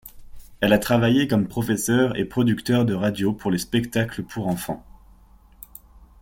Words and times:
Elle 0.61 0.73
a 0.73 0.79
travaillé 0.79 1.27
comme 1.27 1.47
professeur 1.47 2.17
et 2.17 2.25
producteur 2.25 2.85
de 2.85 2.95
radio 2.95 3.33
pour 3.33 3.51
les 3.51 3.59
spectacles 3.59 4.23
pour 4.23 4.47
enfants. 4.47 4.83